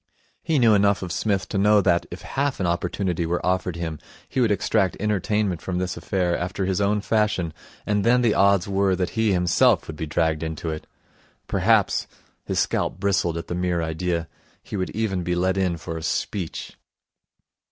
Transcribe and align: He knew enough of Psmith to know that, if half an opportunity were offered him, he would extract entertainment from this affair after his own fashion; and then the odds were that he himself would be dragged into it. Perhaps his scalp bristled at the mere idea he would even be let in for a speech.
He 0.41 0.57
knew 0.57 0.73
enough 0.73 1.03
of 1.03 1.11
Psmith 1.11 1.47
to 1.49 1.59
know 1.59 1.79
that, 1.79 2.07
if 2.09 2.23
half 2.23 2.59
an 2.59 2.65
opportunity 2.65 3.23
were 3.27 3.45
offered 3.45 3.75
him, 3.75 3.99
he 4.27 4.41
would 4.41 4.49
extract 4.49 4.97
entertainment 4.99 5.61
from 5.61 5.77
this 5.77 5.95
affair 5.95 6.35
after 6.35 6.65
his 6.65 6.81
own 6.81 7.01
fashion; 7.01 7.53
and 7.85 8.03
then 8.03 8.23
the 8.23 8.33
odds 8.33 8.67
were 8.67 8.95
that 8.95 9.11
he 9.11 9.31
himself 9.31 9.85
would 9.85 9.95
be 9.97 10.07
dragged 10.07 10.41
into 10.41 10.71
it. 10.71 10.87
Perhaps 11.45 12.07
his 12.45 12.57
scalp 12.57 12.99
bristled 12.99 13.37
at 13.37 13.45
the 13.45 13.53
mere 13.53 13.83
idea 13.83 14.27
he 14.63 14.75
would 14.75 14.89
even 14.89 15.21
be 15.21 15.35
let 15.35 15.55
in 15.55 15.77
for 15.77 15.97
a 15.97 16.01
speech. 16.01 16.73